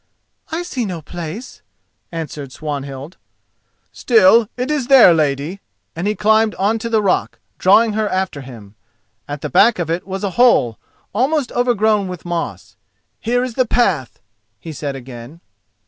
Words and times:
"I 0.51 0.63
see 0.63 0.83
no 0.83 1.03
place," 1.03 1.61
answered 2.11 2.51
Swanhild. 2.51 3.17
"Still, 3.91 4.49
it 4.57 4.71
is 4.71 4.87
there, 4.87 5.13
lady," 5.13 5.59
and 5.95 6.07
he 6.07 6.15
climbed 6.15 6.55
on 6.55 6.79
to 6.79 6.89
the 6.89 7.03
rock, 7.03 7.37
drawing 7.59 7.93
her 7.93 8.09
after 8.09 8.41
him. 8.41 8.73
At 9.27 9.41
the 9.41 9.49
back 9.51 9.77
of 9.77 9.91
it 9.91 10.07
was 10.07 10.23
a 10.23 10.31
hole, 10.41 10.79
almost 11.13 11.51
overgrown 11.51 12.07
with 12.07 12.25
moss. 12.25 12.75
"Here 13.19 13.43
is 13.43 13.53
the 13.53 13.67
path," 13.67 14.19
he 14.59 14.73
said 14.73 14.95
again. 14.95 15.39